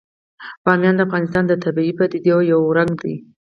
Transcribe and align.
بامیان 0.63 0.95
د 0.97 1.01
افغانستان 1.07 1.43
د 1.47 1.53
طبیعي 1.63 1.93
پدیدو 1.99 2.37
یو 2.51 2.61
رنګ 2.77 2.91
دی. 3.03 3.15